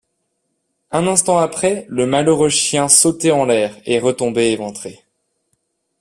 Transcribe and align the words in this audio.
Un 0.89 1.05
instant 1.05 1.37
après, 1.37 1.85
le 1.87 2.07
malheureux 2.07 2.49
chien 2.49 2.87
sautait 2.87 3.29
en 3.29 3.45
l’air, 3.45 3.77
et 3.85 3.99
retombait 3.99 4.51
éventré. 4.51 4.99